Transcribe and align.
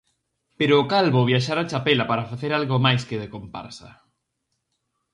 Pero 0.59 0.73
o 0.81 0.87
Calvo 0.93 1.27
viaxara 1.29 1.61
a 1.63 1.69
Chapela 1.71 2.05
para 2.11 2.29
facer 2.31 2.51
algo 2.53 2.83
máis 2.85 3.01
que 3.07 3.19
de 3.21 3.31
comparsa... 3.35 3.89